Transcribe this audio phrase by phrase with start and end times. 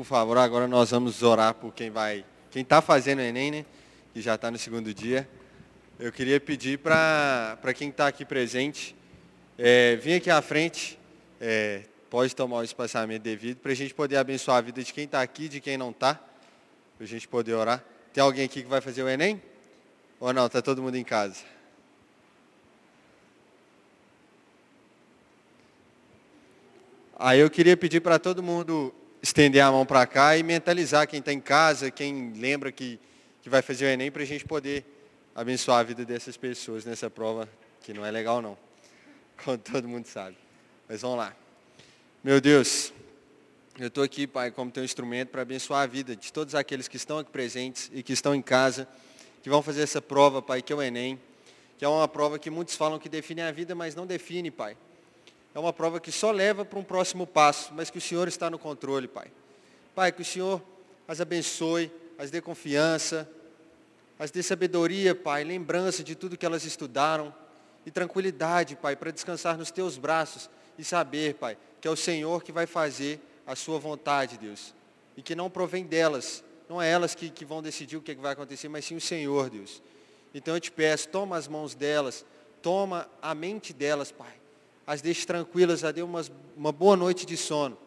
[0.00, 3.66] por favor, agora nós vamos orar por quem vai, quem está fazendo o Enem, né?
[4.14, 5.28] Que já está no segundo dia.
[5.98, 8.96] Eu queria pedir para quem está aqui presente,
[9.58, 10.98] é, vir aqui à frente,
[11.38, 15.04] é, pode tomar o espaçamento devido, para a gente poder abençoar a vida de quem
[15.04, 17.84] está aqui, de quem não está, para a gente poder orar.
[18.10, 19.42] Tem alguém aqui que vai fazer o Enem?
[20.18, 20.46] Ou não?
[20.46, 21.44] Está todo mundo em casa?
[27.18, 31.20] Aí eu queria pedir para todo mundo estender a mão para cá e mentalizar quem
[31.20, 32.98] está em casa, quem lembra que,
[33.42, 34.84] que vai fazer o Enem, para a gente poder
[35.34, 37.48] abençoar a vida dessas pessoas nessa prova,
[37.82, 38.56] que não é legal não,
[39.44, 40.36] como todo mundo sabe.
[40.88, 41.36] Mas vamos lá.
[42.24, 42.92] Meu Deus,
[43.78, 46.96] eu estou aqui, Pai, como teu instrumento para abençoar a vida de todos aqueles que
[46.96, 48.88] estão aqui presentes e que estão em casa,
[49.42, 51.18] que vão fazer essa prova, Pai, que é o Enem,
[51.78, 54.76] que é uma prova que muitos falam que define a vida, mas não define, Pai
[55.54, 58.48] é uma prova que só leva para um próximo passo, mas que o Senhor está
[58.48, 59.32] no controle, Pai.
[59.94, 60.62] Pai, que o Senhor
[61.08, 63.28] as abençoe, as dê confiança,
[64.18, 67.34] as dê sabedoria, Pai, lembrança de tudo que elas estudaram
[67.84, 70.48] e tranquilidade, Pai, para descansar nos teus braços
[70.78, 74.72] e saber, Pai, que é o Senhor que vai fazer a sua vontade, Deus.
[75.16, 78.14] E que não provém delas, não é elas que, que vão decidir o que, é
[78.14, 79.82] que vai acontecer, mas sim o Senhor, Deus.
[80.32, 82.24] Então eu te peço, toma as mãos delas,
[82.62, 84.39] toma a mente delas, Pai
[84.90, 87.78] as deixe tranquilas, a dê umas, uma boa noite de sono,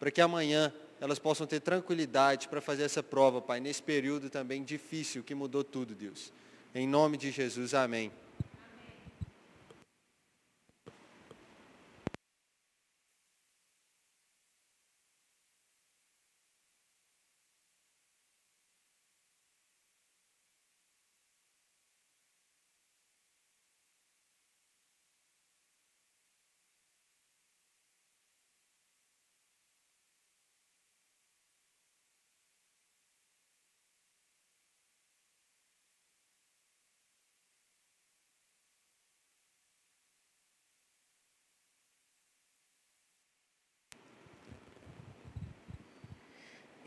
[0.00, 4.64] para que amanhã elas possam ter tranquilidade para fazer essa prova, Pai, nesse período também
[4.64, 6.32] difícil que mudou tudo, Deus.
[6.74, 8.10] Em nome de Jesus, amém.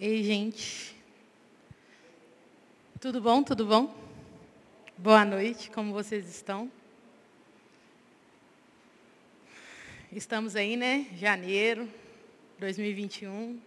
[0.03, 0.95] Ei, gente.
[3.00, 3.44] Tudo bom?
[3.44, 3.95] Tudo bom?
[4.97, 6.72] Boa noite, como vocês estão?
[10.12, 11.06] Estamos aí, né?
[11.13, 11.88] Janeiro
[12.57, 13.59] 2021.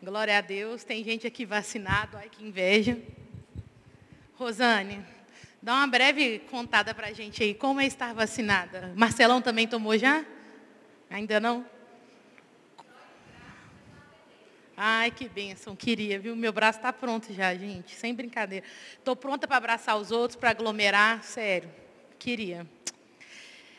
[0.00, 0.84] Glória a Deus.
[0.84, 2.96] Tem gente aqui vacinado, ai que inveja.
[4.36, 5.04] Rosane,
[5.60, 8.92] dá uma breve contada para a gente aí, como é estar vacinada?
[8.94, 10.24] Marcelão também tomou já?
[11.10, 11.66] Ainda não?
[14.76, 16.34] Ai, que bênção, queria, viu?
[16.34, 18.64] Meu braço está pronto já, gente, sem brincadeira.
[18.94, 21.70] Estou pronta para abraçar os outros, para aglomerar, sério,
[22.18, 22.66] queria.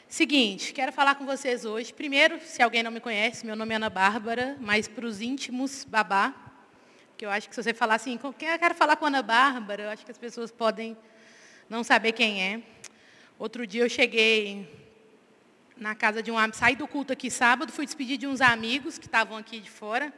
[0.08, 1.92] Seguinte, quero falar com vocês hoje.
[1.92, 5.84] Primeiro, se alguém não me conhece, meu nome é Ana Bárbara, mas para os íntimos,
[5.84, 6.32] Babá,
[7.18, 9.84] que eu acho que se você falar assim, quem eu quero falar com Ana Bárbara,
[9.84, 10.96] eu acho que as pessoas podem
[11.68, 12.62] não saber quem é.
[13.40, 14.72] Outro dia eu cheguei
[15.76, 19.00] na casa de um amigo, saí do culto aqui sábado, fui despedir de uns amigos
[19.00, 20.14] que estavam aqui de fora.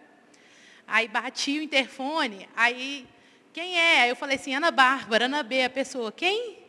[0.87, 3.07] Aí bati o interfone, aí,
[3.51, 4.01] quem é?
[4.01, 6.59] Aí eu falei assim, Ana Bárbara, Ana B, a pessoa, quem?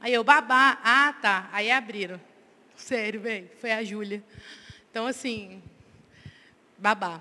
[0.00, 1.48] Aí eu, babá, ah, tá.
[1.52, 2.20] Aí abriram.
[2.76, 4.22] Sério, velho, foi a Júlia.
[4.90, 5.62] Então, assim,
[6.78, 7.20] babá.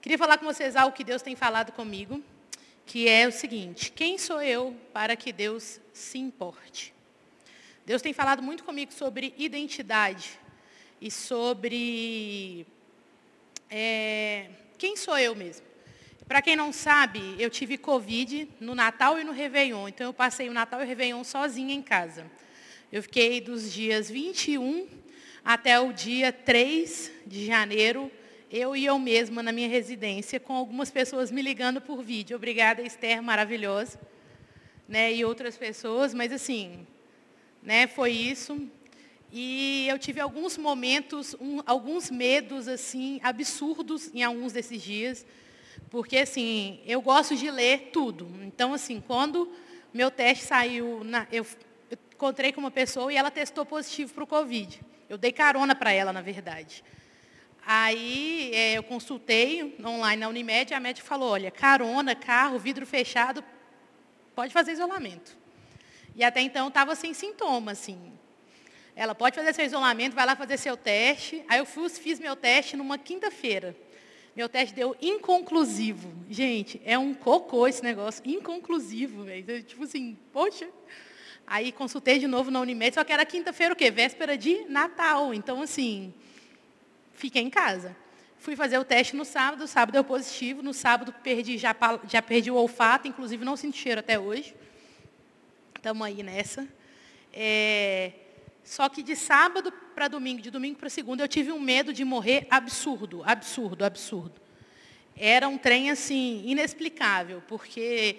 [0.00, 2.22] Queria falar com vocês algo que Deus tem falado comigo,
[2.84, 6.94] que é o seguinte, quem sou eu para que Deus se importe?
[7.84, 10.38] Deus tem falado muito comigo sobre identidade
[11.00, 12.66] e sobre
[13.70, 15.66] é, quem sou eu mesmo?
[16.28, 19.88] Para quem não sabe, eu tive Covid no Natal e no Réveillon.
[19.88, 22.30] Então, eu passei o Natal e o Réveillon sozinha em casa.
[22.90, 24.88] Eu fiquei dos dias 21
[25.44, 28.10] até o dia 3 de janeiro,
[28.50, 32.36] eu e eu mesma na minha residência, com algumas pessoas me ligando por vídeo.
[32.36, 34.00] Obrigada, Esther, maravilhosa.
[34.88, 36.86] Né, e outras pessoas, mas assim,
[37.62, 38.68] né, foi isso.
[39.32, 45.26] E eu tive alguns momentos, um, alguns medos assim absurdos em alguns desses dias,
[45.90, 48.30] porque assim eu gosto de ler tudo.
[48.42, 49.52] Então assim, quando
[49.92, 51.44] meu teste saiu, na, eu,
[51.90, 54.80] eu encontrei com uma pessoa e ela testou positivo para o covid.
[55.08, 56.84] Eu dei carona para ela, na verdade.
[57.64, 62.86] Aí é, eu consultei online na Unimed, e a médica falou, olha, carona, carro, vidro
[62.86, 63.42] fechado,
[64.36, 65.36] pode fazer isolamento.
[66.14, 68.12] E até então estava sem sintoma, assim.
[68.96, 71.44] Ela pode fazer seu isolamento, vai lá fazer seu teste.
[71.46, 73.76] Aí eu fui, fiz meu teste numa quinta-feira.
[74.34, 76.10] Meu teste deu inconclusivo.
[76.30, 79.62] Gente, é um cocô esse negócio, inconclusivo, velho.
[79.62, 80.66] Tipo assim, poxa.
[81.46, 83.90] Aí consultei de novo na Unimed, só que era quinta-feira o quê?
[83.90, 85.34] Véspera de Natal.
[85.34, 86.12] Então, assim,
[87.12, 87.94] fiquei em casa.
[88.38, 91.76] Fui fazer o teste no sábado, sábado deu positivo, no sábado perdi, já,
[92.08, 94.54] já perdi o olfato, inclusive não sinto cheiro até hoje.
[95.74, 96.66] Estamos aí nessa.
[97.32, 98.12] É,
[98.66, 102.04] só que de sábado para domingo, de domingo para segunda, eu tive um medo de
[102.04, 104.40] morrer absurdo, absurdo, absurdo.
[105.16, 108.16] Era um trem assim, inexplicável, porque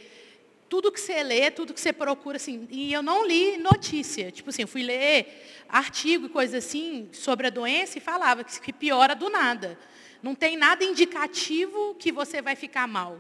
[0.69, 4.31] tudo que você lê, tudo que você procura, assim, e eu não li notícia.
[4.31, 8.71] Tipo assim, eu fui ler artigo e coisa assim sobre a doença e falava que
[8.71, 9.77] piora do nada.
[10.23, 13.19] Não tem nada indicativo que você vai ficar mal.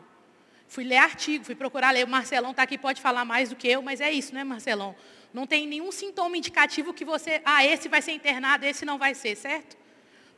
[0.65, 2.05] Fui ler artigo, fui procurar ler.
[2.05, 4.95] O Marcelão está aqui, pode falar mais do que eu, mas é isso, né, Marcelão?
[5.33, 9.13] Não tem nenhum sintoma indicativo que você, ah, esse vai ser internado, esse não vai
[9.13, 9.77] ser, certo?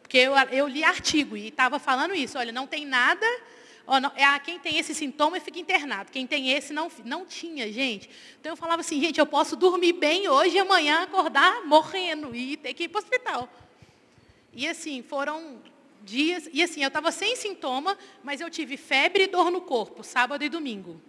[0.02, 2.38] Porque eu, eu li artigo e estava falando isso.
[2.38, 3.26] Olha, não tem nada
[3.92, 6.12] Oh, não, é, ah, quem tem esse sintoma fica internado.
[6.12, 8.08] Quem tem esse não, não tinha, gente.
[8.40, 12.56] Então eu falava assim, gente, eu posso dormir bem hoje e amanhã acordar morrendo e
[12.56, 13.50] ter que ir para o hospital.
[14.54, 15.60] E assim, foram
[16.04, 16.48] dias.
[16.54, 20.44] E assim, eu estava sem sintoma, mas eu tive febre e dor no corpo, sábado
[20.44, 21.02] e domingo.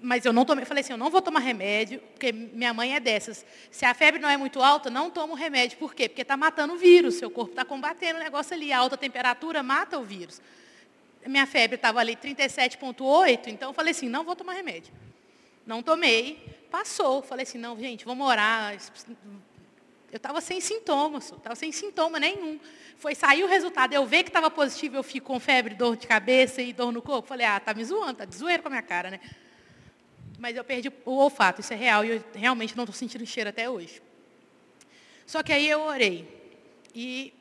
[0.00, 3.00] Mas eu não tomei, falei assim, eu não vou tomar remédio, porque minha mãe é
[3.00, 3.44] dessas.
[3.70, 5.78] Se a febre não é muito alta, não tomo remédio.
[5.78, 6.08] Por quê?
[6.08, 8.72] Porque está matando o vírus, seu corpo está combatendo o negócio ali.
[8.72, 10.40] A alta temperatura mata o vírus
[11.28, 14.92] minha febre estava ali 37,8, então eu falei assim, não vou tomar remédio.
[15.66, 16.38] Não tomei,
[16.70, 17.22] passou.
[17.22, 18.76] Falei assim, não, gente, vamos orar.
[20.12, 22.60] Eu estava sem sintomas, estava sem sintoma nenhum.
[22.98, 26.06] Foi sair o resultado, eu ver que estava positivo, eu fico com febre, dor de
[26.06, 27.28] cabeça e dor no corpo.
[27.28, 29.20] Falei, ah, tá me zoando, tá de zoeiro com a minha cara, né?
[30.38, 33.50] Mas eu perdi o olfato, isso é real, e eu realmente não estou sentindo cheiro
[33.50, 34.02] até hoje.
[35.26, 36.28] Só que aí eu orei.
[36.94, 37.32] E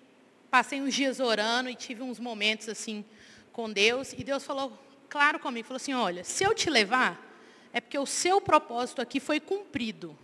[0.49, 3.03] passei uns dias orando e tive uns momentos assim,
[3.51, 4.77] com Deus e Deus falou
[5.09, 7.21] claro comigo, falou assim, olha, se eu te levar,
[7.71, 10.17] é porque o seu propósito aqui foi cumprido.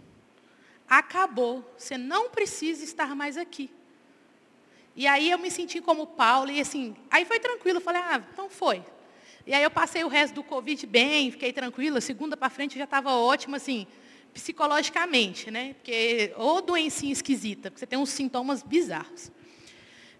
[0.87, 3.69] Acabou, você não precisa estar mais aqui.
[4.95, 8.49] E aí eu me senti como Paulo, e assim, aí foi tranquilo, falei, ah, então
[8.49, 8.83] foi.
[9.45, 12.83] E aí eu passei o resto do Covid bem, fiquei tranquila, segunda para frente já
[12.83, 13.87] estava ótima, assim,
[14.33, 15.73] psicologicamente, né?
[15.73, 19.31] Porque, ou doencinha esquisita, porque você tem uns sintomas bizarros.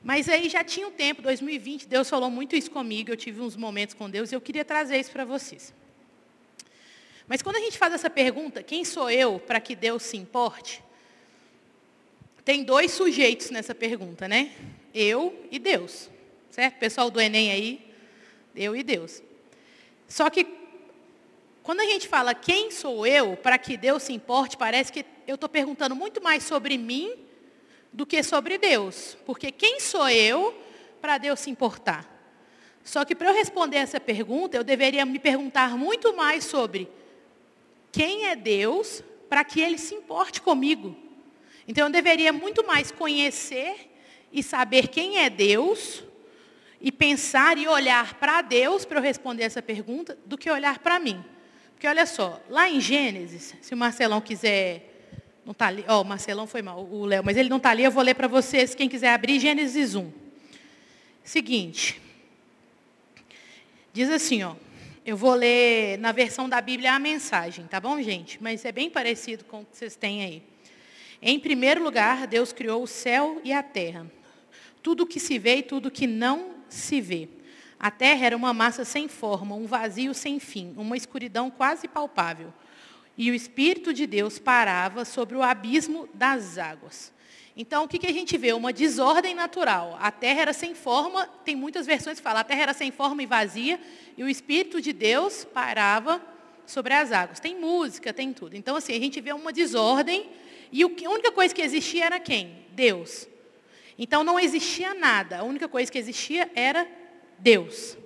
[0.04, 3.56] Mas aí já tinha um tempo, 2020, Deus falou muito isso comigo, eu tive uns
[3.56, 5.72] momentos com Deus e eu queria trazer isso para vocês.
[7.28, 10.84] Mas quando a gente faz essa pergunta, quem sou eu para que Deus se importe?
[12.44, 14.52] Tem dois sujeitos nessa pergunta, né?
[14.94, 16.10] Eu e Deus.
[16.50, 16.80] Certo?
[16.80, 17.91] Pessoal do Enem aí,
[18.56, 19.22] eu e Deus.
[20.08, 20.46] Só que
[21.64, 25.36] quando a gente fala quem sou eu para que Deus se importe, parece que eu
[25.36, 27.14] estou perguntando muito mais sobre mim
[27.94, 29.18] do que sobre Deus.
[29.26, 30.56] Porque quem sou eu
[31.00, 32.10] para Deus se importar?
[32.84, 36.90] Só que para eu responder essa pergunta, eu deveria me perguntar muito mais sobre
[37.92, 40.96] quem é Deus para que Ele se importe comigo.
[41.68, 43.92] Então eu deveria muito mais conhecer
[44.34, 46.04] e saber quem é Deus
[46.82, 51.00] e pensar e olhar para Deus para eu responder essa pergunta do que olhar para
[51.00, 51.24] mim.
[51.74, 54.92] Porque olha só, lá em Gênesis, se o Marcelão quiser
[55.46, 55.84] não está ali.
[55.88, 58.04] Ó, oh, o Marcelão foi mal, o Léo, mas ele não está ali, eu vou
[58.04, 60.12] ler para vocês, quem quiser abrir, Gênesis 1.
[61.24, 62.02] Seguinte.
[63.94, 64.56] Diz assim, ó.
[65.04, 68.38] Eu vou ler na versão da Bíblia a mensagem, tá bom, gente?
[68.42, 70.44] Mas é bem parecido com o que vocês têm aí.
[71.20, 74.06] Em primeiro lugar, Deus criou o céu e a terra.
[74.84, 77.30] Tudo que se vê e tudo que não se vê.
[77.80, 82.54] A terra era uma massa sem forma, um vazio sem fim, uma escuridão quase palpável
[83.18, 87.14] e o Espírito de Deus parava sobre o abismo das águas.
[87.56, 88.54] Então, o que, que a gente vê?
[88.54, 89.98] Uma desordem natural.
[90.00, 93.22] A terra era sem forma, tem muitas versões que falam, a terra era sem forma
[93.22, 93.80] e vazia,
[94.18, 96.22] e o Espírito de Deus parava
[96.66, 97.40] sobre as águas.
[97.40, 98.56] Tem música, tem tudo.
[98.56, 100.30] Então, assim, a gente vê uma desordem,
[100.72, 102.66] e a única coisa que existia era quem?
[102.72, 103.28] Deus.
[103.98, 105.40] Então, não existia nada.
[105.40, 106.88] A única coisa que existia era
[107.38, 107.98] Deus.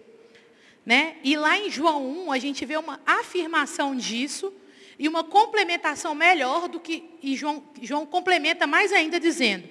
[0.86, 1.18] Né?
[1.24, 4.54] E lá em João 1, a gente vê uma afirmação disso,
[4.98, 9.68] e uma complementação melhor do que, e João, João complementa mais ainda dizendo,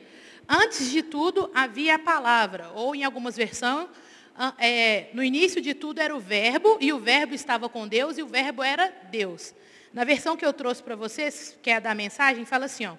[0.49, 3.89] antes de tudo havia a palavra, ou em algumas versões,
[4.59, 8.23] é, no início de tudo era o verbo, e o verbo estava com Deus, e
[8.23, 9.55] o verbo era Deus.
[9.93, 12.97] Na versão que eu trouxe para vocês, que é a da mensagem, fala assim, ó,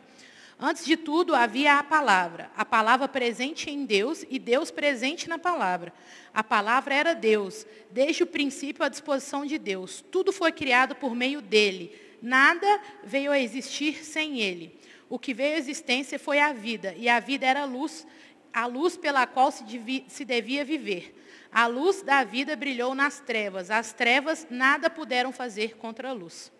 [0.57, 5.37] Antes de tudo havia a palavra, a palavra presente em Deus e Deus presente na
[5.37, 5.91] palavra.
[6.33, 10.03] A palavra era Deus, desde o princípio à disposição de Deus.
[10.09, 11.93] Tudo foi criado por meio dele.
[12.21, 14.79] Nada veio a existir sem ele.
[15.09, 18.07] O que veio à existência foi a vida, e a vida era a luz,
[18.53, 21.21] a luz pela qual se devia, se devia viver.
[21.51, 26.51] A luz da vida brilhou nas trevas, as trevas nada puderam fazer contra a luz.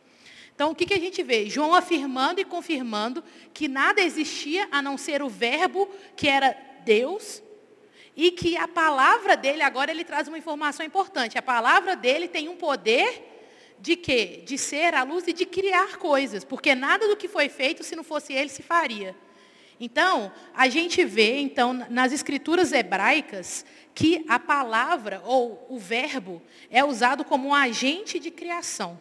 [0.56, 1.50] Então, o que, que a gente vê?
[1.50, 3.22] João afirmando e confirmando
[3.54, 7.44] que nada existia a não ser o Verbo, que era Deus,
[8.16, 11.38] E que a palavra dele, agora ele traz uma informação importante.
[11.38, 14.42] A palavra dele tem um poder de quê?
[14.46, 16.46] De ser a luz e de criar coisas.
[16.46, 19.14] Porque nada do que foi feito, se não fosse ele, se faria.
[19.78, 26.86] Então, a gente vê, então, nas escrituras hebraicas, que a palavra ou o verbo é
[26.86, 28.98] usado como um agente de criação.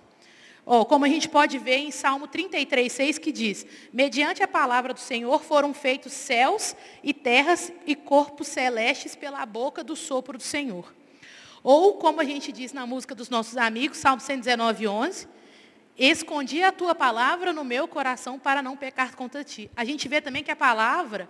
[0.67, 4.95] Oh, como a gente pode ver em Salmo 33, 6, que diz, mediante a palavra
[4.95, 10.43] do Senhor foram feitos céus e terras e corpos celestes pela boca do sopro do
[10.43, 10.95] Senhor.
[11.63, 15.29] Ou, como a gente diz na música dos nossos amigos, Salmo 119, 11,
[15.99, 19.71] escondi a tua palavra no meu coração para não pecar contra ti.
[19.77, 21.29] A gente vê também que a palavra,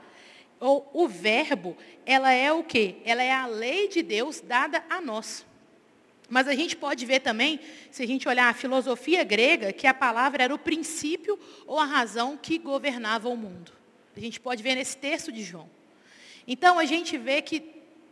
[0.61, 1.77] ou o verbo,
[2.07, 2.97] ela é o quê?
[3.05, 5.45] Ela é a lei de Deus dada a nós.
[6.29, 9.95] Mas a gente pode ver também, se a gente olhar a filosofia grega, que a
[9.95, 13.73] palavra era o princípio ou a razão que governava o mundo.
[14.17, 15.69] A gente pode ver nesse texto de João.
[16.47, 17.61] Então a gente vê que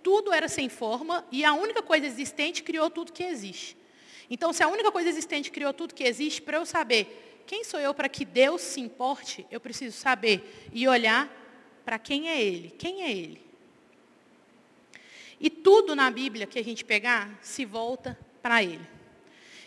[0.03, 3.77] tudo era sem forma e a única coisa existente criou tudo que existe.
[4.29, 7.79] Então, se a única coisa existente criou tudo que existe, para eu saber quem sou
[7.79, 11.31] eu para que Deus se importe, eu preciso saber e olhar
[11.85, 12.71] para quem é Ele.
[12.71, 13.41] Quem é Ele?
[15.43, 18.87] E tudo na Bíblia que a gente pegar se volta para ele.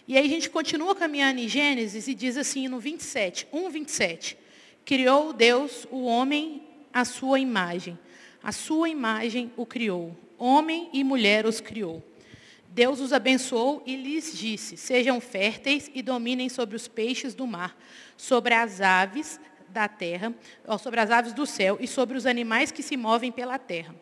[0.08, 4.38] E aí a gente continua caminhando em Gênesis e diz assim no 27, 1, 27.
[4.86, 6.64] Criou Deus o homem
[6.94, 8.00] à sua imagem.
[8.42, 10.16] A sua imagem o criou.
[10.38, 12.02] Homem e mulher os criou.
[12.70, 17.78] Deus os abençoou e lhes disse: Sejam férteis e dominem sobre os peixes do mar,
[18.16, 20.34] sobre as aves da terra,
[20.80, 23.94] sobre as aves do céu e sobre os animais que se movem pela terra.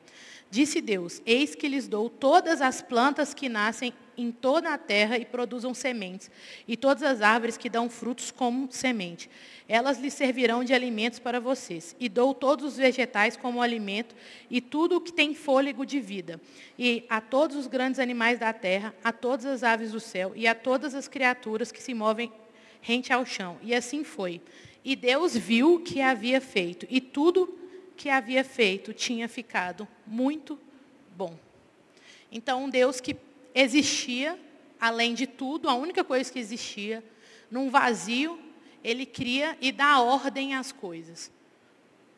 [0.54, 5.18] Disse Deus: Eis que lhes dou todas as plantas que nascem em toda a terra
[5.18, 6.30] e produzam sementes,
[6.68, 9.28] e todas as árvores que dão frutos como semente.
[9.68, 11.96] Elas lhes servirão de alimentos para vocês.
[12.00, 14.16] E dou todos os vegetais como alimento,
[14.48, 16.40] e tudo o que tem fôlego de vida.
[16.78, 20.46] E a todos os grandes animais da terra, a todas as aves do céu, e
[20.46, 22.32] a todas as criaturas que se movem
[22.80, 23.58] rente ao chão.
[23.64, 24.40] E assim foi.
[24.86, 27.63] E Deus viu que havia feito, e tudo
[27.96, 30.60] que havia feito tinha ficado muito
[31.16, 31.38] bom.
[32.32, 33.16] Então, um Deus que
[33.54, 34.40] existia,
[34.80, 37.04] além de tudo, a única coisa que existia,
[37.50, 38.40] num vazio,
[38.84, 41.32] ele cria e dá ordem às coisas.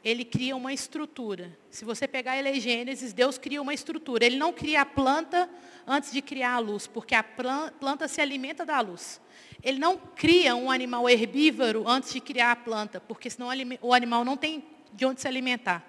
[0.04, 1.58] Ele cria uma estrutura.
[1.70, 4.24] Se você pegar ele Gênesis, Deus cria uma estrutura.
[4.24, 5.50] Ele não cria a planta
[5.86, 9.20] antes de criar a luz, porque a planta se alimenta da luz.
[9.64, 13.50] Ele não cria um animal herbívoro antes de criar a planta, porque senão
[13.82, 14.64] o animal não tem
[14.96, 15.84] de onde se alimentar.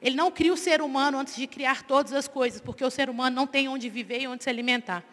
[0.00, 3.08] Ele não cria o ser humano antes de criar todas as coisas, porque o ser
[3.08, 5.04] humano não tem onde viver e onde se alimentar.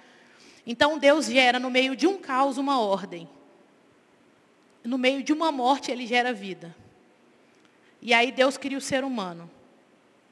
[0.65, 3.29] Então Deus gera no meio de um caos uma ordem.
[4.83, 6.75] No meio de uma morte ele gera vida.
[8.01, 9.49] E aí Deus cria o ser humano.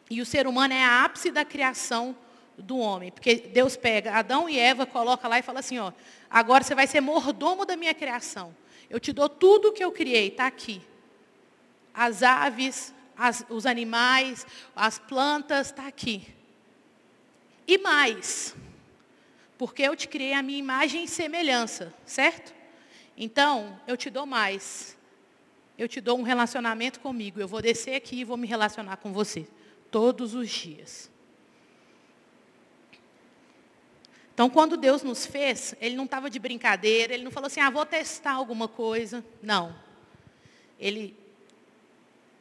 [0.09, 2.15] E o ser humano é a ápice da criação
[2.57, 5.91] do homem, porque Deus pega Adão e Eva, coloca lá e fala assim, ó,
[6.29, 8.55] agora você vai ser mordomo da minha criação.
[8.89, 10.81] Eu te dou tudo o que eu criei, está aqui.
[11.93, 14.45] As aves, as, os animais,
[14.75, 16.27] as plantas, está aqui.
[17.67, 18.55] E mais,
[19.57, 22.53] porque eu te criei a minha imagem e semelhança, certo?
[23.17, 24.95] Então, eu te dou mais.
[25.77, 27.39] Eu te dou um relacionamento comigo.
[27.39, 29.47] Eu vou descer aqui e vou me relacionar com você
[29.89, 31.09] todos os dias.
[34.33, 37.71] Então, quando Deus nos fez, Ele não estava de brincadeira, Ele não falou assim, ah,
[37.71, 39.25] vou testar alguma coisa.
[39.41, 39.75] Não.
[40.79, 41.17] Ele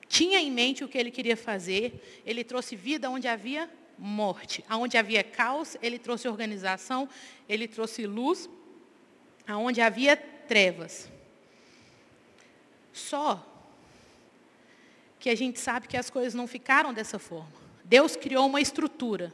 [0.09, 4.65] tinha em mente o que ele queria fazer, ele trouxe vida onde havia morte.
[4.71, 7.09] Onde havia caos, ele trouxe organização,
[7.49, 8.49] ele trouxe luz,
[9.47, 11.11] aonde havia trevas.
[12.93, 13.45] Só
[15.19, 17.53] que a gente sabe que as coisas não ficaram dessa forma.
[17.85, 19.33] Deus criou uma estrutura,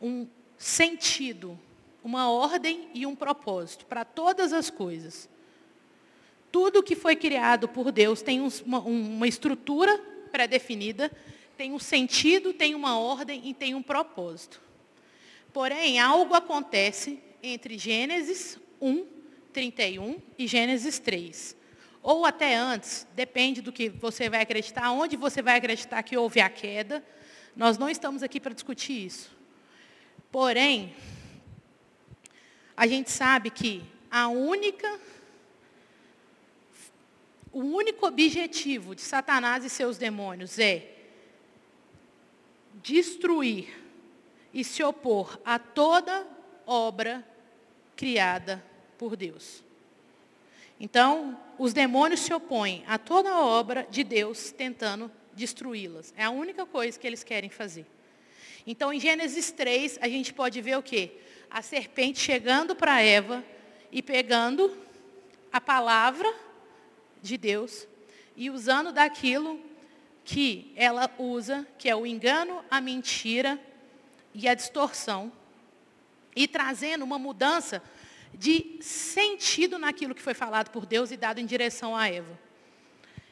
[0.00, 0.26] um
[0.56, 1.58] sentido,
[2.02, 5.28] uma ordem e um propósito para todas as coisas.
[6.52, 9.98] Tudo que foi criado por Deus tem uma, uma estrutura
[10.30, 11.10] pré-definida,
[11.56, 14.60] tem um sentido, tem uma ordem e tem um propósito.
[15.52, 19.06] Porém, algo acontece entre Gênesis 1,
[19.52, 21.56] 31 e Gênesis 3.
[22.02, 26.40] Ou até antes, depende do que você vai acreditar, onde você vai acreditar que houve
[26.40, 27.02] a queda.
[27.56, 29.30] Nós não estamos aqui para discutir isso.
[30.30, 30.94] Porém,
[32.76, 35.00] a gente sabe que a única
[37.52, 40.88] o único objetivo de Satanás e seus demônios é
[42.82, 43.68] destruir
[44.52, 46.26] e se opor a toda
[46.66, 47.26] obra
[47.94, 48.64] criada
[48.96, 49.62] por Deus.
[50.80, 56.12] Então, os demônios se opõem a toda obra de Deus tentando destruí-las.
[56.16, 57.86] É a única coisa que eles querem fazer.
[58.66, 61.12] Então, em Gênesis 3, a gente pode ver o quê?
[61.50, 63.44] A serpente chegando para Eva
[63.90, 64.76] e pegando
[65.52, 66.32] a palavra
[67.22, 67.86] de Deus
[68.36, 69.60] e usando daquilo
[70.24, 73.60] que ela usa, que é o engano, a mentira
[74.34, 75.32] e a distorção,
[76.34, 77.82] e trazendo uma mudança
[78.34, 82.38] de sentido naquilo que foi falado por Deus e dado em direção a Eva.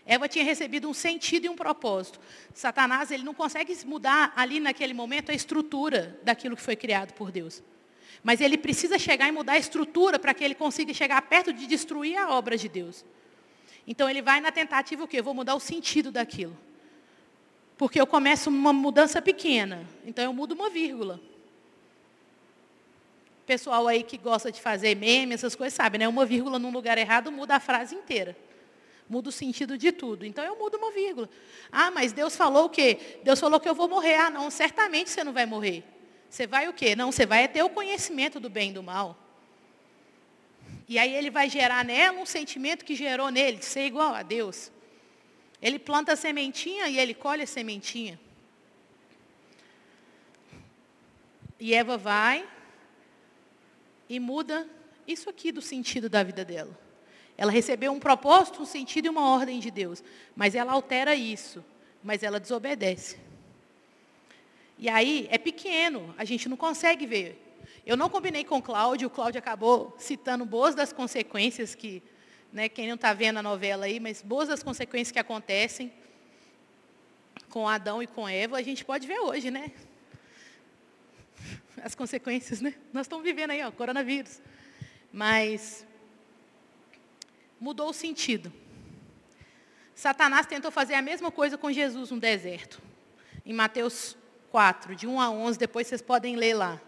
[0.04, 2.20] Eva tinha recebido um sentido e um propósito.
[2.52, 7.30] Satanás, ele não consegue mudar ali naquele momento a estrutura daquilo que foi criado por
[7.30, 7.62] Deus.
[8.22, 11.66] Mas ele precisa chegar e mudar a estrutura para que ele consiga chegar perto de
[11.66, 13.04] destruir a obra de Deus.
[13.86, 15.20] Então ele vai na tentativa o quê?
[15.20, 16.56] Eu vou mudar o sentido daquilo.
[17.76, 19.86] Porque eu começo uma mudança pequena.
[20.04, 21.20] Então eu mudo uma vírgula.
[23.46, 26.06] Pessoal aí que gosta de fazer meme, essas coisas, sabe, né?
[26.06, 28.36] Uma vírgula num lugar errado muda a frase inteira.
[29.08, 30.24] Muda o sentido de tudo.
[30.24, 31.28] Então eu mudo uma vírgula.
[31.72, 33.18] Ah, mas Deus falou o quê?
[33.24, 34.14] Deus falou que eu vou morrer.
[34.14, 35.82] Ah, não, certamente você não vai morrer.
[36.28, 36.94] Você vai o quê?
[36.94, 39.18] Não, você vai ter o conhecimento do bem e do mal.
[40.90, 44.24] E aí ele vai gerar nela um sentimento que gerou nele, de ser igual a
[44.24, 44.72] Deus.
[45.62, 48.18] Ele planta a sementinha e ele colhe a sementinha.
[51.60, 52.44] E Eva vai
[54.08, 54.68] e muda
[55.06, 56.76] isso aqui do sentido da vida dela.
[57.38, 60.02] Ela recebeu um propósito, um sentido e uma ordem de Deus.
[60.34, 61.64] Mas ela altera isso.
[62.02, 63.16] Mas ela desobedece.
[64.76, 67.49] E aí é pequeno, a gente não consegue ver.
[67.86, 72.02] Eu não combinei com o Cláudio, o Cláudio acabou citando boas das consequências que
[72.52, 75.92] né, quem não está vendo a novela aí, mas boas as consequências que acontecem
[77.48, 79.72] com Adão e com Eva, a gente pode ver hoje, né?
[81.82, 82.74] As consequências, né?
[82.92, 84.40] Nós estamos vivendo aí, ó, coronavírus.
[85.12, 85.86] Mas
[87.58, 88.52] mudou o sentido.
[89.94, 92.80] Satanás tentou fazer a mesma coisa com Jesus no deserto.
[93.44, 94.16] Em Mateus
[94.50, 96.80] 4, de 1 a 11, depois vocês podem ler lá.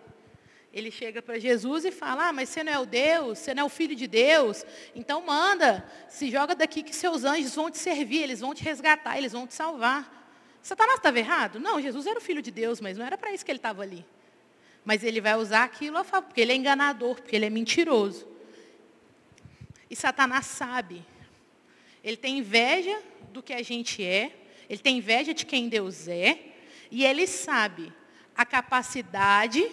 [0.73, 3.65] Ele chega para Jesus e fala: Ah, mas você não é o Deus, você não
[3.65, 4.65] é o filho de Deus,
[4.95, 9.19] então manda, se joga daqui que seus anjos vão te servir, eles vão te resgatar,
[9.19, 10.21] eles vão te salvar.
[10.63, 11.61] Satanás estava errado?
[11.61, 13.83] Não, Jesus era o filho de Deus, mas não era para isso que ele estava
[13.83, 14.05] ali.
[14.85, 18.27] Mas ele vai usar aquilo a favor, porque ele é enganador, porque ele é mentiroso.
[19.91, 21.05] E Satanás sabe.
[22.03, 22.99] Ele tem inveja
[23.33, 24.33] do que a gente é,
[24.69, 26.39] ele tem inveja de quem Deus é,
[26.91, 27.93] e ele sabe
[28.35, 29.71] a capacidade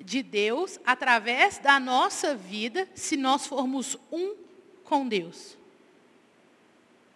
[0.00, 4.34] de Deus através da nossa vida, se nós formos um
[4.84, 5.56] com Deus.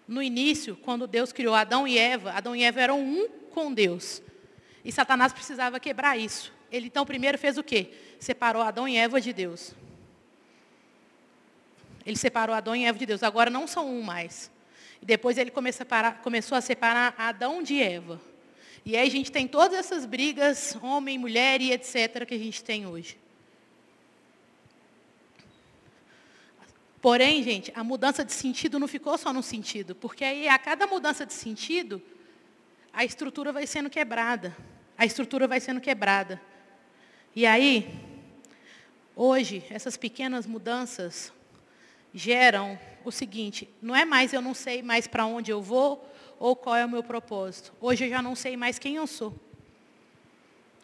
[0.06, 4.22] No início, quando Deus criou Adão e Eva, Adão e Eva eram um com Deus.
[4.84, 6.52] E Satanás precisava quebrar isso.
[6.70, 7.92] Ele então primeiro fez o quê?
[8.18, 9.74] Separou Adão e Eva de Deus.
[12.06, 13.22] Ele separou Adão e Eva de Deus.
[13.22, 14.50] Agora não são um mais.
[15.02, 18.20] E depois ele começou a separar Adão de Eva.
[18.88, 22.64] E aí a gente tem todas essas brigas, homem, mulher e etc., que a gente
[22.64, 23.18] tem hoje.
[26.98, 30.86] Porém, gente, a mudança de sentido não ficou só no sentido, porque aí a cada
[30.86, 32.00] mudança de sentido,
[32.90, 34.56] a estrutura vai sendo quebrada.
[34.96, 36.40] A estrutura vai sendo quebrada.
[37.36, 37.94] E aí,
[39.14, 41.30] hoje, essas pequenas mudanças
[42.14, 46.54] geram o seguinte: não é mais eu não sei mais para onde eu vou, ou
[46.54, 47.72] qual é o meu propósito.
[47.80, 49.34] Hoje eu já não sei mais quem eu sou.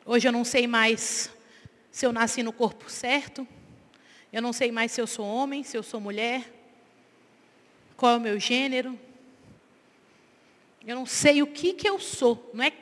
[0.05, 1.31] Hoje eu não sei mais
[1.91, 3.47] se eu nasci no corpo certo.
[4.33, 6.53] Eu não sei mais se eu sou homem, se eu sou mulher.
[7.97, 8.99] Qual é o meu gênero.
[10.85, 12.51] Eu não sei o que, que eu sou.
[12.53, 12.73] Não é,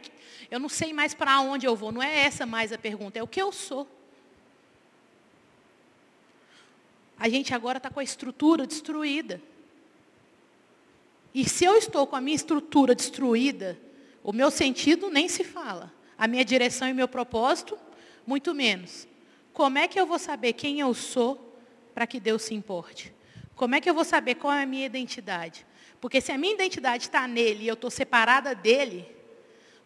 [0.50, 1.92] eu não sei mais para onde eu vou.
[1.92, 3.18] Não é essa mais a pergunta.
[3.18, 3.86] É o que eu sou.
[7.18, 9.40] A gente agora está com a estrutura destruída.
[11.34, 13.78] E se eu estou com a minha estrutura destruída,
[14.22, 15.92] o meu sentido nem se fala.
[16.16, 17.78] A minha direção e meu propósito,
[18.26, 19.08] muito menos.
[19.52, 21.58] Como é que eu vou saber quem eu sou
[21.94, 23.12] para que Deus se importe?
[23.54, 25.66] Como é que eu vou saber qual é a minha identidade?
[26.00, 29.06] Porque se a minha identidade está nele e eu estou separada dele,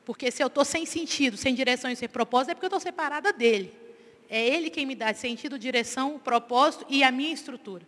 [0.04, 2.80] porque se eu estou sem sentido, sem direção e sem propósito, é porque eu estou
[2.80, 3.72] separada dele.
[4.28, 7.87] É ele quem me dá sentido, direção, propósito e a minha estrutura.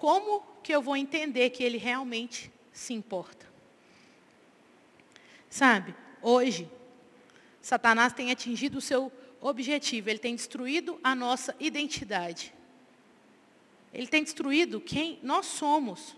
[0.00, 3.46] Como que eu vou entender que ele realmente se importa?
[5.50, 6.66] Sabe, hoje,
[7.60, 12.54] Satanás tem atingido o seu objetivo, ele tem destruído a nossa identidade.
[13.92, 16.16] Ele tem destruído quem nós somos.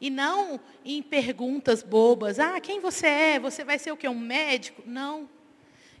[0.00, 3.38] E não em perguntas bobas, ah, quem você é?
[3.38, 4.08] Você vai ser o quê?
[4.08, 4.82] Um médico?
[4.86, 5.28] Não.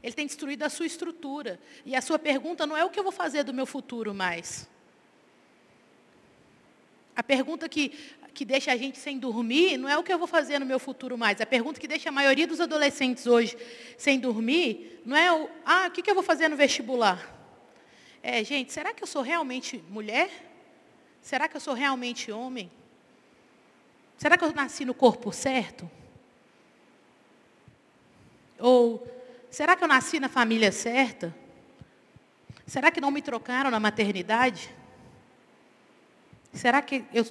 [0.02, 1.60] Ele tem destruído a sua estrutura.
[1.84, 4.66] E a sua pergunta não é o que eu vou fazer do meu futuro mais.
[7.16, 7.90] A pergunta que,
[8.32, 10.78] que deixa a gente sem dormir não é o que eu vou fazer no meu
[10.78, 11.40] futuro mais.
[11.40, 13.56] A pergunta que deixa a maioria dos adolescentes hoje
[13.96, 17.32] sem dormir não é o, ah, o que eu vou fazer no vestibular?
[18.22, 20.30] É, gente, será que eu sou realmente mulher?
[21.20, 22.70] Será que eu sou realmente homem?
[24.16, 25.90] Será que eu nasci no corpo certo?
[28.58, 29.06] Ou
[29.50, 31.34] será que eu nasci na família certa?
[32.66, 34.74] Será que não me trocaram na maternidade?
[36.54, 37.26] Será que eu,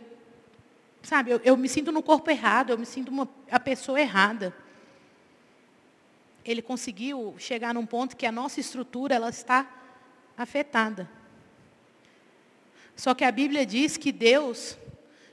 [1.02, 4.54] sabe, eu, eu me sinto no corpo errado, eu me sinto uma, a pessoa errada.
[6.44, 9.68] Ele conseguiu chegar num ponto que a nossa estrutura ela está
[10.38, 11.10] afetada.
[12.98, 14.78] Só que a Bíblia diz que Deus,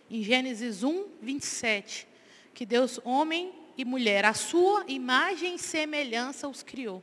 [0.09, 2.07] em Gênesis 1, 27,
[2.55, 7.03] que Deus, homem e mulher, a sua imagem e semelhança os criou.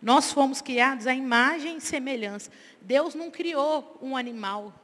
[0.00, 2.50] Nós fomos criados à imagem e semelhança.
[2.80, 4.81] Deus não criou um animal.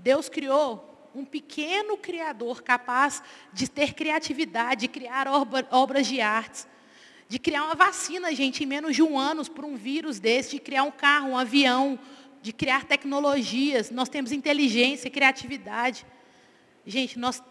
[0.00, 5.26] Deus criou um pequeno criador capaz de ter criatividade, de criar
[5.70, 6.66] obras de artes,
[7.28, 10.58] de criar uma vacina, gente, em menos de um ano por um vírus desse, de
[10.58, 11.98] criar um carro, um avião,
[12.40, 13.90] de criar tecnologias.
[13.90, 16.06] Nós temos inteligência, criatividade.
[16.86, 17.42] Gente, nós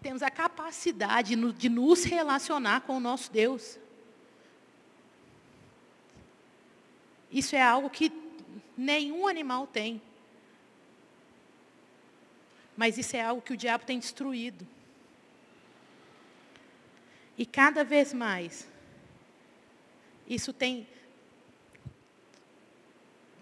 [0.00, 3.80] temos a capacidade de nos relacionar com o nosso Deus.
[7.32, 8.12] Isso é algo que
[8.76, 10.00] nenhum animal tem.
[12.76, 14.66] Mas isso é algo que o diabo tem destruído.
[17.38, 18.68] E cada vez mais,
[20.28, 20.86] isso tem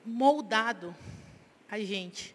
[0.04, 0.94] moldado
[1.70, 2.34] a gente.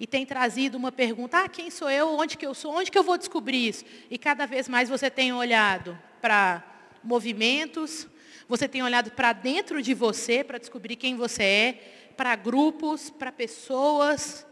[0.00, 2.16] E tem trazido uma pergunta, ah, quem sou eu?
[2.16, 2.72] Onde que eu sou?
[2.72, 3.84] Onde que eu vou descobrir isso?
[4.10, 6.64] E cada vez mais você tem olhado para
[7.02, 8.06] movimentos,
[8.48, 11.72] você tem olhado para dentro de você para descobrir quem você é,
[12.16, 14.46] para grupos, para pessoas,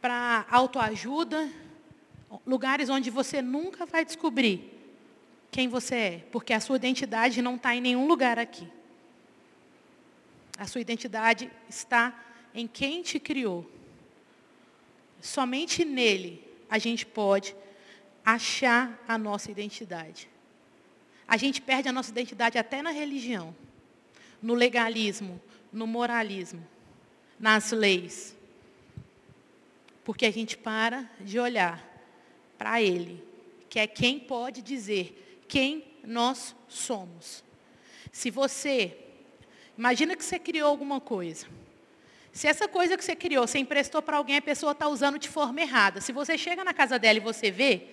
[0.00, 1.50] para autoajuda,
[2.46, 4.78] lugares onde você nunca vai descobrir
[5.50, 8.68] quem você é, porque a sua identidade não está em nenhum lugar aqui.
[10.56, 12.14] A sua identidade está
[12.54, 13.68] em quem te criou.
[15.20, 17.54] Somente nele a gente pode
[18.24, 20.28] achar a nossa identidade.
[21.26, 23.54] A gente perde a nossa identidade até na religião,
[24.42, 25.40] no legalismo,
[25.72, 26.66] no moralismo,
[27.38, 28.36] nas leis.
[30.04, 31.86] Porque a gente para de olhar
[32.56, 33.22] para Ele,
[33.68, 37.42] que é quem pode dizer quem nós somos.
[38.12, 38.96] Se você,
[39.76, 41.46] imagina que você criou alguma coisa.
[42.32, 45.28] Se essa coisa que você criou, você emprestou para alguém, a pessoa está usando de
[45.28, 46.00] forma errada.
[46.00, 47.88] Se você chega na casa dela e você vê,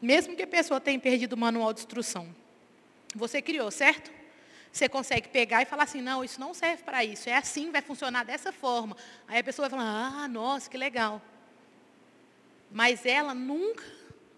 [0.00, 2.34] mesmo que a pessoa tenha perdido o manual de instrução,
[3.14, 4.17] você criou, certo?
[4.78, 7.82] Você consegue pegar e falar assim, não, isso não serve para isso, é assim, vai
[7.82, 8.96] funcionar dessa forma.
[9.26, 11.20] Aí a pessoa vai falar, ah, nossa, que legal.
[12.70, 13.82] Mas ela nunca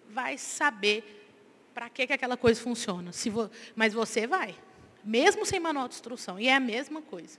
[0.09, 1.29] vai saber
[1.75, 3.11] para que, que aquela coisa funciona.
[3.27, 3.51] Vo...
[3.77, 4.57] Mas você vai,
[5.05, 7.39] mesmo sem manual de instrução, e é a mesma coisa.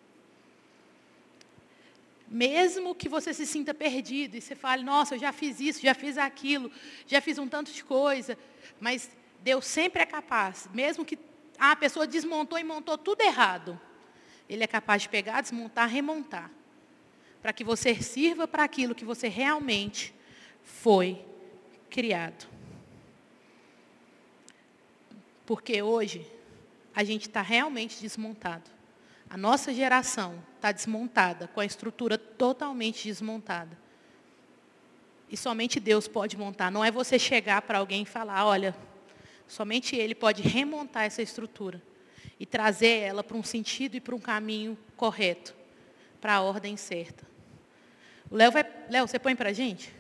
[2.28, 5.96] Mesmo que você se sinta perdido e você fale, nossa, eu já fiz isso, já
[5.96, 6.72] fiz aquilo,
[7.08, 8.38] já fiz um tanto de coisa,
[8.80, 9.10] mas
[9.40, 11.18] Deus sempre é capaz, mesmo que
[11.64, 13.80] ah, a pessoa desmontou e montou tudo errado.
[14.50, 16.50] Ele é capaz de pegar, desmontar, remontar.
[17.40, 20.12] Para que você sirva para aquilo que você realmente
[20.64, 21.24] foi
[21.88, 22.48] criado.
[25.46, 26.26] Porque hoje
[26.96, 28.72] a gente está realmente desmontado.
[29.30, 33.78] A nossa geração está desmontada, com a estrutura totalmente desmontada.
[35.30, 36.72] E somente Deus pode montar.
[36.72, 38.76] Não é você chegar para alguém e falar, olha,
[39.52, 41.82] Somente Ele pode remontar essa estrutura
[42.40, 45.54] e trazer ela para um sentido e para um caminho correto,
[46.22, 47.28] para a ordem certa.
[48.32, 48.64] Léo, vai,
[49.02, 49.94] você põe para a gente?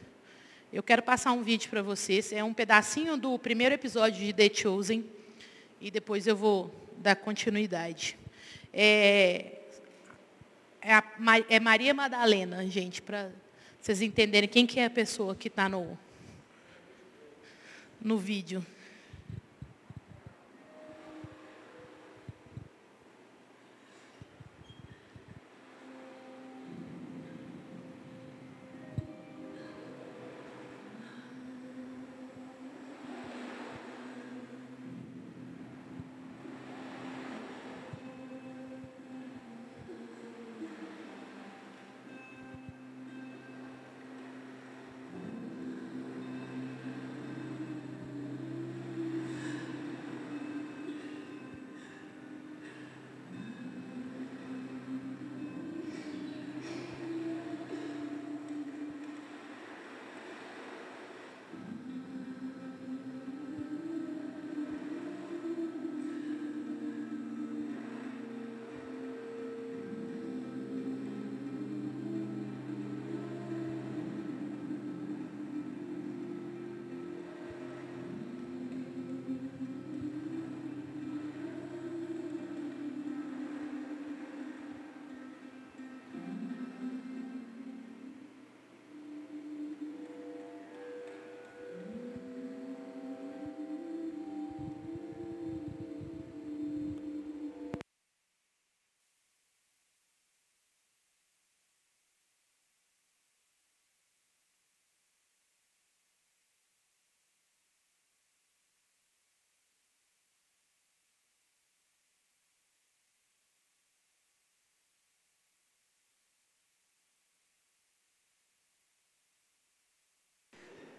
[0.72, 2.32] Eu quero passar um vídeo para vocês.
[2.32, 5.04] É um pedacinho do primeiro episódio de The Chosen.
[5.82, 8.18] E depois eu vou dar continuidade.
[8.72, 9.60] É,
[10.82, 10.94] é,
[11.50, 13.30] é Maria Madalena, gente, para
[13.82, 16.00] vocês entenderem quem que é a pessoa que está no,
[18.00, 18.66] no vídeo.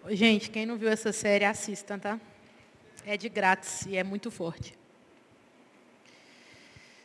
[0.09, 2.19] Gente, quem não viu essa série, assista, tá?
[3.05, 4.77] É de grátis e é muito forte.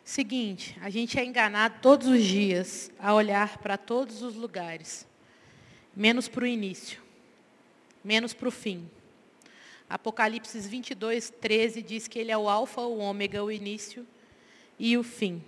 [0.04, 5.06] Seguinte, a gente é enganado todos os dias a olhar para todos os lugares,
[5.94, 7.00] menos para o início,
[8.02, 8.90] menos para o fim.
[9.88, 14.04] Apocalipse 22, 13 diz que ele é o alfa, o ômega, o início
[14.76, 15.40] e o fim.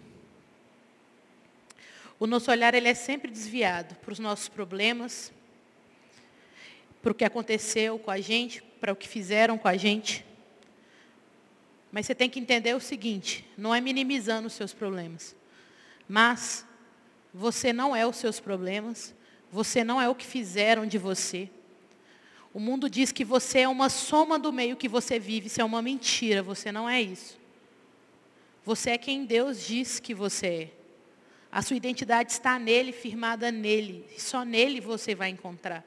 [2.17, 5.33] O nosso olhar ele é sempre desviado para os nossos problemas,
[7.03, 10.25] para o que aconteceu com a gente, para o que fizeram com a gente.
[11.91, 15.35] Mas você tem que entender o seguinte, não é minimizando os seus problemas,
[16.09, 16.65] mas
[17.33, 19.15] você não é os seus problemas,
[19.51, 21.51] você não é o que fizeram de você.
[22.53, 25.65] O mundo diz que você é uma soma do meio que você vive, isso é
[25.65, 27.39] uma mentira, você não é isso.
[28.65, 30.71] Você é quem Deus diz que você é.
[31.51, 34.07] A sua identidade está nele, firmada nele.
[34.17, 35.85] Só nele você vai encontrar.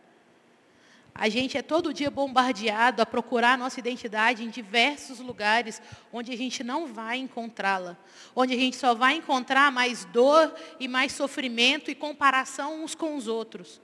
[1.16, 5.80] A gente é todo dia bombardeado a procurar a nossa identidade em diversos lugares
[6.12, 7.96] onde a gente não vai encontrá-la.
[8.36, 13.16] Onde a gente só vai encontrar mais dor e mais sofrimento e comparação uns com
[13.16, 13.80] os outros.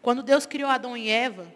[0.00, 1.52] Quando Deus criou Adão e Eva,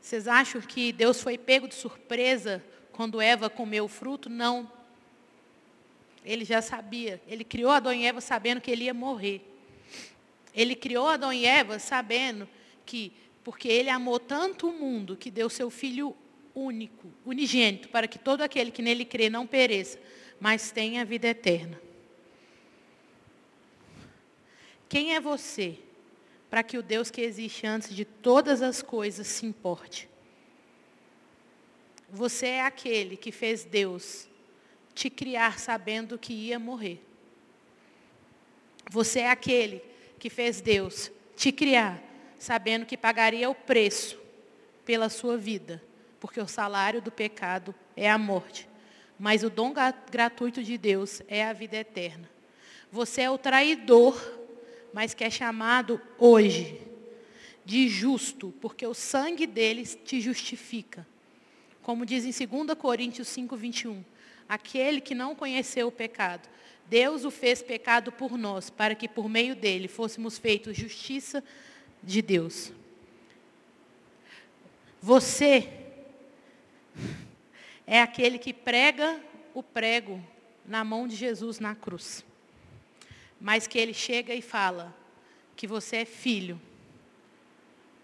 [0.00, 4.30] vocês acham que Deus foi pego de surpresa quando Eva comeu o fruto?
[4.30, 4.70] Não.
[6.24, 7.20] Ele já sabia.
[7.26, 9.51] Ele criou Adão e Eva sabendo que ele ia morrer.
[10.54, 12.48] Ele criou Adão e Eva sabendo
[12.84, 13.12] que,
[13.42, 16.14] porque ele amou tanto o mundo, que deu seu filho
[16.54, 19.98] único, unigênito, para que todo aquele que nele crê não pereça,
[20.38, 21.80] mas tenha vida eterna.
[24.88, 25.78] Quem é você
[26.50, 30.06] para que o Deus que existe antes de todas as coisas se importe?
[32.10, 34.28] Você é aquele que fez Deus
[34.94, 37.02] te criar sabendo que ia morrer.
[38.90, 39.82] Você é aquele
[40.22, 42.00] que fez Deus te criar
[42.38, 44.16] sabendo que pagaria o preço
[44.84, 45.82] pela sua vida,
[46.20, 48.68] porque o salário do pecado é a morte,
[49.18, 49.74] mas o dom
[50.08, 52.30] gratuito de Deus é a vida eterna.
[52.92, 54.16] Você é o traidor,
[54.92, 56.80] mas que é chamado hoje
[57.64, 61.04] de justo, porque o sangue dele te justifica.
[61.82, 64.04] Como diz em 2 Coríntios 5, 21
[64.48, 66.48] aquele que não conheceu o pecado.
[66.92, 71.42] Deus o fez pecado por nós, para que por meio dele fôssemos feitos justiça
[72.02, 72.70] de Deus.
[75.00, 75.70] Você
[77.86, 79.18] é aquele que prega
[79.54, 80.22] o prego
[80.66, 82.22] na mão de Jesus na cruz.
[83.40, 84.94] Mas que ele chega e fala
[85.56, 86.60] que você é filho.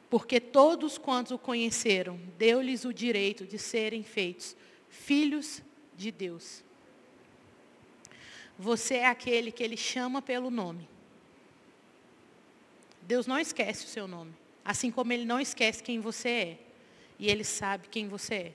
[0.09, 4.57] Porque todos quantos o conheceram, deu-lhes o direito de serem feitos
[4.89, 5.63] filhos
[5.95, 6.67] de Deus.
[8.59, 10.89] Você é aquele que ele chama pelo nome.
[13.03, 16.59] Deus não esquece o seu nome, assim como ele não esquece quem você é.
[17.19, 18.53] E ele sabe quem você é.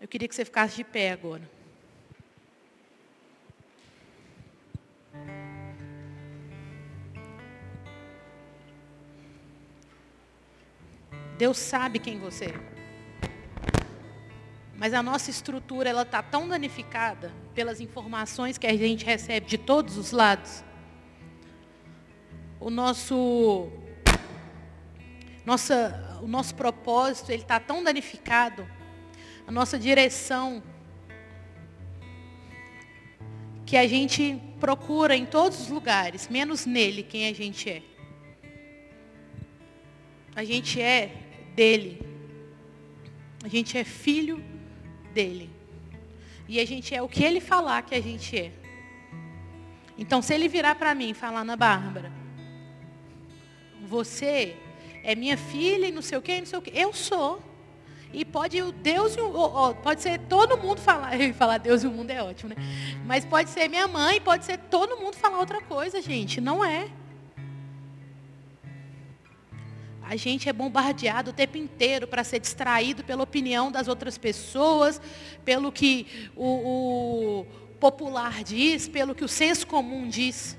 [0.00, 1.48] Eu queria que você ficasse de pé agora.
[11.38, 12.71] Deus sabe quem você é.
[14.82, 19.56] Mas a nossa estrutura ela está tão danificada pelas informações que a gente recebe de
[19.56, 20.64] todos os lados.
[22.58, 23.70] O nosso,
[25.46, 28.68] nossa, o nosso propósito ele está tão danificado.
[29.46, 30.60] A nossa direção
[33.64, 37.82] que a gente procura em todos os lugares, menos nele, quem a gente é.
[40.34, 41.14] A gente é
[41.54, 42.04] dele.
[43.44, 44.50] A gente é filho
[45.12, 45.50] dele.
[46.48, 48.52] E a gente é o que ele falar que a gente é.
[49.96, 52.12] Então, se ele virar para mim e falar, Ana Bárbara,
[53.86, 54.56] você
[55.04, 56.72] é minha filha e não sei o quê, não sei o quê.
[56.74, 57.42] Eu sou.
[58.12, 59.16] E pode o Deus,
[59.82, 62.56] pode ser todo mundo falar, falar Deus e o mundo é ótimo, né?
[63.06, 66.40] Mas pode ser minha mãe, pode ser todo mundo falar outra coisa, gente.
[66.40, 66.90] Não é.
[70.04, 75.00] A gente é bombardeado o tempo inteiro para ser distraído pela opinião das outras pessoas,
[75.44, 76.46] pelo que o,
[77.40, 77.46] o
[77.78, 80.56] popular diz, pelo que o senso comum diz.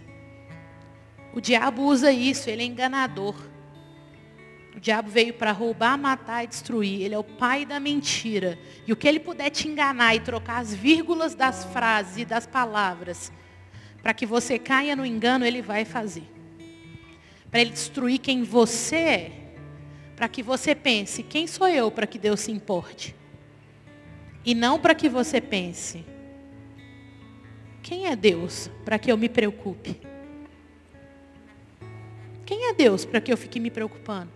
[1.33, 3.35] O diabo usa isso, ele é enganador.
[4.75, 7.01] O diabo veio para roubar, matar e destruir.
[7.01, 8.57] Ele é o pai da mentira.
[8.87, 12.47] E o que ele puder te enganar e trocar as vírgulas das frases e das
[12.47, 13.31] palavras,
[14.01, 16.23] para que você caia no engano, ele vai fazer.
[17.53, 19.31] Para ele destruir quem você é
[20.15, 23.15] para que você pense, quem sou eu para que Deus se importe?
[24.43, 26.03] E não para que você pense,
[27.83, 30.01] quem é Deus para que eu me preocupe?
[32.43, 34.31] Quem é Deus para que eu fique me preocupando?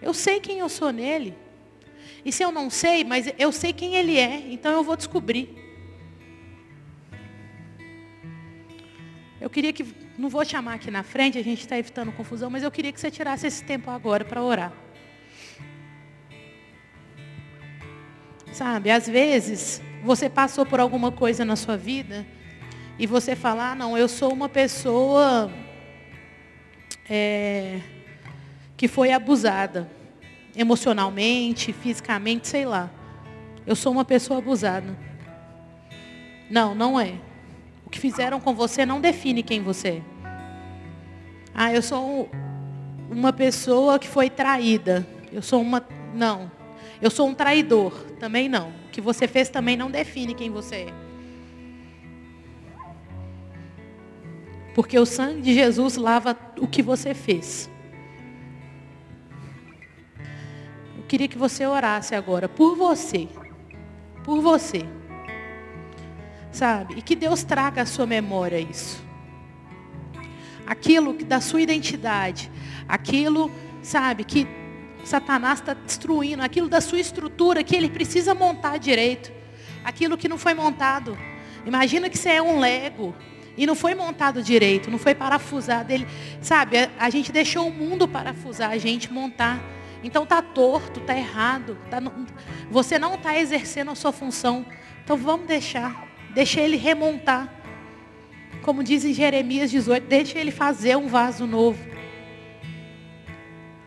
[0.00, 1.34] Eu sei quem eu sou nele.
[2.24, 5.54] E se eu não sei, mas eu sei quem ele é, então eu vou descobrir.
[9.38, 9.84] Eu queria que,
[10.18, 13.00] não vou chamar aqui na frente, a gente está evitando confusão, mas eu queria que
[13.00, 14.72] você tirasse esse tempo agora para orar.
[18.52, 22.26] Sabe, às vezes você passou por alguma coisa na sua vida
[22.98, 25.52] e você fala, ah, não, eu sou uma pessoa
[27.08, 27.80] é,
[28.76, 29.88] que foi abusada
[30.56, 32.90] emocionalmente, fisicamente, sei lá.
[33.64, 34.98] Eu sou uma pessoa abusada.
[36.50, 37.27] Não, não é.
[37.98, 40.02] Que fizeram com você não define quem você é.
[41.52, 42.30] Ah, eu sou
[43.10, 45.04] uma pessoa que foi traída.
[45.32, 45.84] Eu sou uma.
[46.14, 46.48] Não.
[47.02, 47.92] Eu sou um traidor.
[48.20, 48.68] Também não.
[48.68, 50.94] O que você fez também não define quem você é.
[54.76, 57.68] Porque o sangue de Jesus lava o que você fez.
[60.96, 63.28] Eu queria que você orasse agora por você.
[64.22, 64.86] Por você.
[66.58, 66.94] Sabe?
[66.96, 69.00] E que Deus traga à sua memória isso.
[70.66, 72.50] Aquilo da sua identidade.
[72.88, 73.48] Aquilo,
[73.80, 74.44] sabe, que
[75.04, 79.30] Satanás está destruindo, aquilo da sua estrutura que ele precisa montar direito,
[79.84, 81.16] aquilo que não foi montado.
[81.64, 83.14] Imagina que você é um Lego
[83.56, 85.92] e não foi montado direito, não foi parafusado.
[85.92, 86.08] Ele,
[86.40, 89.62] sabe, a, a gente deixou o mundo parafusar, a gente montar.
[90.02, 92.02] Então tá torto, tá errado, tá,
[92.68, 94.66] você não está exercendo a sua função.
[95.04, 97.52] Então vamos deixar, deixa ele remontar.
[98.62, 101.78] Como diz em Jeremias 18, deixa ele fazer um vaso novo.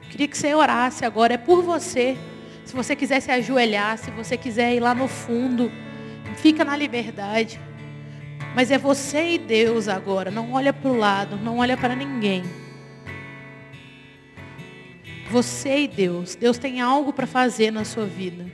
[0.09, 2.17] Queria que você orasse agora, é por você.
[2.65, 5.71] Se você quiser se ajoelhar, se você quiser ir lá no fundo,
[6.37, 7.59] fica na liberdade.
[8.55, 10.29] Mas é você e Deus agora.
[10.29, 12.43] Não olha para o lado, não olha para ninguém.
[15.29, 16.35] Você e Deus.
[16.35, 18.45] Deus tem algo para fazer na sua vida.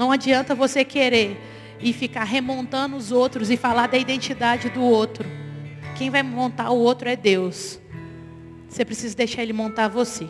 [0.00, 1.38] Não adianta você querer
[1.78, 5.28] e ficar remontando os outros e falar da identidade do outro.
[5.94, 7.78] Quem vai montar o outro é Deus.
[8.66, 10.26] Você precisa deixar ele montar você.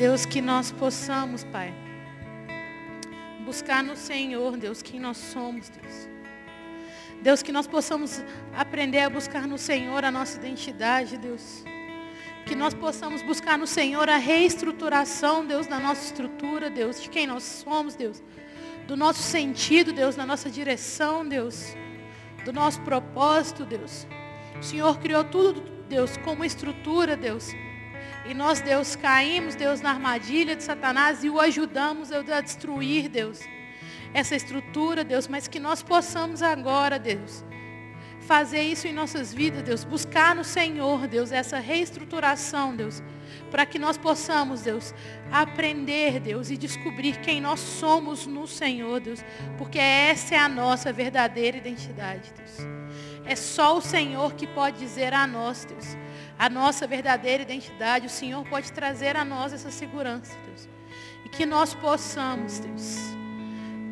[0.00, 1.74] Deus, que nós possamos, Pai,
[3.44, 6.08] buscar no Senhor, Deus, quem nós somos, Deus.
[7.20, 8.24] Deus, que nós possamos
[8.56, 11.62] aprender a buscar no Senhor a nossa identidade, Deus.
[12.46, 17.26] Que nós possamos buscar no Senhor a reestruturação, Deus, da nossa estrutura, Deus, de quem
[17.26, 18.22] nós somos, Deus.
[18.86, 21.76] Do nosso sentido, Deus, na nossa direção, Deus.
[22.46, 24.06] Do nosso propósito, Deus.
[24.58, 27.54] O Senhor criou tudo, Deus, como estrutura, Deus.
[28.26, 33.08] E nós, Deus, caímos, Deus, na armadilha de Satanás e o ajudamos, Deus, a destruir,
[33.08, 33.40] Deus
[34.12, 37.44] essa estrutura, Deus, mas que nós possamos agora, Deus,
[38.20, 43.02] fazer isso em nossas vidas, Deus, buscar no Senhor, Deus, essa reestruturação, Deus,
[43.50, 44.94] para que nós possamos, Deus,
[45.30, 49.24] aprender, Deus, e descobrir quem nós somos no Senhor, Deus,
[49.56, 52.68] porque essa é a nossa verdadeira identidade, Deus.
[53.24, 55.96] É só o Senhor que pode dizer a nós, Deus,
[56.40, 58.06] a nossa verdadeira identidade.
[58.06, 60.66] O Senhor pode trazer a nós essa segurança, Deus.
[61.26, 62.98] E que nós possamos, Deus,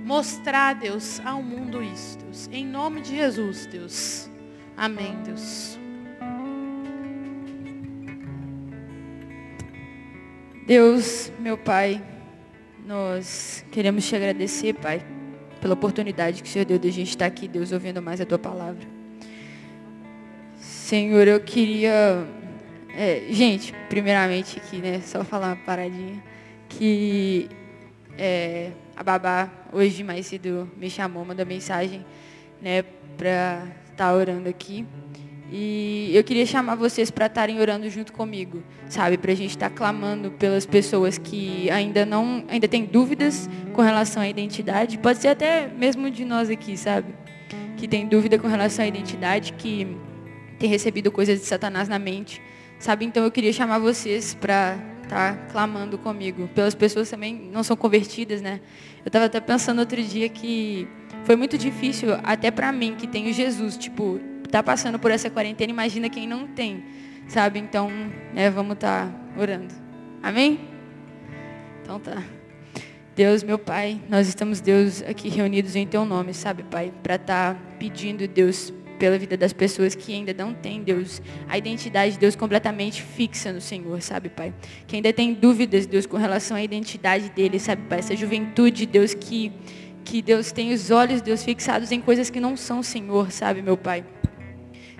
[0.02, 2.48] mostrar, Deus, ao mundo isso, Deus.
[2.50, 4.30] Em nome de Jesus, Deus.
[4.74, 5.78] Amém, Deus.
[10.66, 12.02] Deus, meu Pai,
[12.86, 15.04] nós queremos te agradecer, Pai,
[15.60, 18.24] pela oportunidade que o Senhor deu de a gente estar aqui, Deus, ouvindo mais a
[18.24, 18.96] Tua palavra.
[20.88, 22.26] Senhor, eu queria,
[22.98, 26.20] é, gente, primeiramente aqui, né, só falar uma paradinha,
[26.68, 27.48] que
[28.18, 32.04] é, a babá hoje mais cedo me chamou, mandou mensagem,
[32.60, 32.82] né,
[33.16, 34.84] para estar tá orando aqui.
[35.48, 39.16] E eu queria chamar vocês para estarem orando junto comigo, sabe?
[39.16, 43.80] Para a gente estar tá clamando pelas pessoas que ainda não, ainda têm dúvidas com
[43.80, 44.98] relação à identidade.
[44.98, 47.14] Pode ser até mesmo de nós aqui, sabe?
[47.76, 49.86] Que tem dúvida com relação à identidade, que
[50.58, 52.42] tem recebido coisas de Satanás na mente,
[52.78, 53.04] sabe?
[53.04, 56.48] Então eu queria chamar vocês para tá clamando comigo.
[56.54, 58.60] Pelas pessoas também não são convertidas, né?
[59.04, 60.86] Eu estava até pensando outro dia que
[61.24, 64.20] foi muito difícil até para mim que tenho Jesus, tipo,
[64.50, 66.84] tá passando por essa quarentena, imagina quem não tem,
[67.26, 67.58] sabe?
[67.58, 67.90] Então,
[68.34, 69.74] né, vamos estar tá orando.
[70.22, 70.60] Amém?
[71.82, 72.22] Então tá.
[73.16, 76.92] Deus, meu Pai, nós estamos, Deus, aqui reunidos em Teu nome, sabe, Pai?
[77.02, 81.56] Para estar tá pedindo, Deus, pela vida das pessoas que ainda não têm, Deus, a
[81.56, 84.52] identidade de Deus completamente fixa no Senhor, sabe, Pai?
[84.86, 88.00] Que ainda tem dúvidas, Deus, com relação à identidade dele, sabe, Pai?
[88.00, 89.52] Essa juventude, Deus, que,
[90.04, 93.76] que Deus tem os olhos, Deus, fixados em coisas que não são Senhor, sabe, meu
[93.76, 94.04] Pai?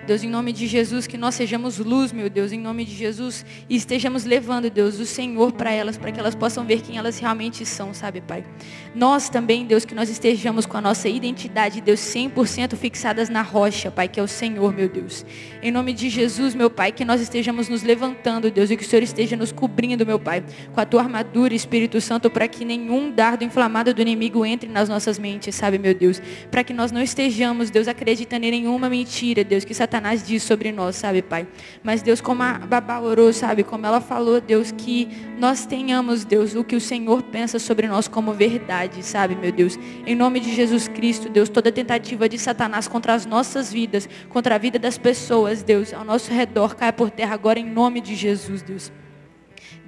[0.07, 3.45] Deus, em nome de Jesus, que nós sejamos luz, meu Deus, em nome de Jesus,
[3.69, 7.19] e estejamos levando, Deus, o Senhor para elas, para que elas possam ver quem elas
[7.19, 8.43] realmente são, sabe, Pai?
[8.95, 13.91] Nós também, Deus, que nós estejamos com a nossa identidade, Deus, 100% fixadas na rocha,
[13.91, 15.23] Pai, que é o Senhor, meu Deus.
[15.61, 18.87] Em nome de Jesus, meu Pai, que nós estejamos nos levantando, Deus, e que o
[18.87, 20.43] Senhor esteja nos cobrindo, meu Pai,
[20.73, 24.89] com a tua armadura, Espírito Santo, para que nenhum dardo inflamado do inimigo entre nas
[24.89, 26.19] nossas mentes, sabe, meu Deus?
[26.49, 30.43] Para que nós não estejamos, Deus, acreditando em nenhuma mentira, Deus, que Satanás Satanás diz
[30.43, 31.47] sobre nós, sabe, Pai?
[31.81, 35.07] Mas Deus, como a Babá orou, sabe, como ela falou, Deus, que
[35.39, 39.79] nós tenhamos, Deus, o que o Senhor pensa sobre nós como verdade, sabe, meu Deus?
[40.05, 44.53] Em nome de Jesus Cristo, Deus, toda tentativa de Satanás contra as nossas vidas, contra
[44.53, 48.13] a vida das pessoas, Deus, ao nosso redor, caia por terra agora em nome de
[48.13, 48.91] Jesus, Deus.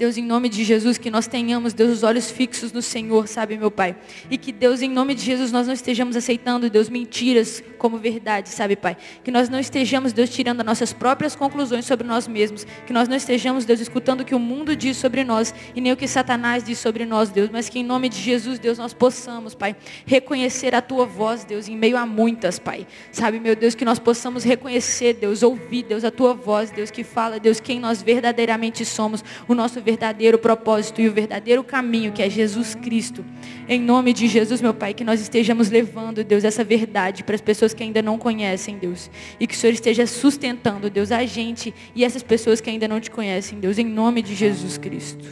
[0.02, 3.56] Deus, em nome de Jesus, que nós tenhamos, Deus, os olhos fixos no Senhor, sabe,
[3.56, 3.96] meu Pai?
[4.32, 8.50] E que, Deus, em nome de Jesus, nós não estejamos aceitando, Deus, mentiras como verdade,
[8.50, 8.98] sabe, Pai?
[9.24, 12.66] Que nós não estejamos, Deus, tirando as nossas próprias conclusões sobre nós mesmos.
[12.88, 15.92] Que nós não estejamos, Deus, escutando o que o mundo diz sobre nós e nem
[15.92, 17.52] o que Satanás diz sobre nós, Deus.
[17.52, 21.68] Mas que, em nome de Jesus, Deus, nós possamos, Pai, reconhecer a Tua voz, Deus,
[21.68, 22.88] em meio a muitas, Pai.
[23.12, 27.04] Sabe, meu Deus, que nós possamos reconhecer, Deus, ouvir, Deus, a Tua voz, Deus, que
[27.04, 32.12] fala, Deus, quem nós verdadeiramente somos, o nosso verdadeiro verdadeiro propósito e o verdadeiro caminho,
[32.12, 33.26] que é Jesus Cristo.
[33.68, 37.42] Em nome de Jesus, meu Pai, que nós estejamos levando, Deus, essa verdade para as
[37.42, 39.10] pessoas que ainda não conhecem, Deus.
[39.40, 43.00] E que o Senhor esteja sustentando, Deus, a gente e essas pessoas que ainda não
[43.00, 45.26] te conhecem, Deus, em nome de Jesus Cristo.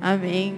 [0.00, 0.54] Amém.